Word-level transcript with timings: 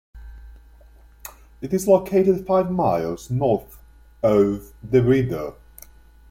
It 1.61 1.75
is 1.75 1.87
located 1.87 2.47
five 2.47 2.71
miles 2.71 3.29
north 3.29 3.77
of 4.23 4.73
DeRidder. 4.83 5.53